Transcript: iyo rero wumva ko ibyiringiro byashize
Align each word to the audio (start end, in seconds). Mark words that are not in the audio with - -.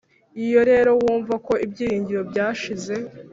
iyo 0.45 0.61
rero 0.69 0.89
wumva 1.01 1.33
ko 1.45 1.53
ibyiringiro 1.65 2.21
byashize 2.31 2.93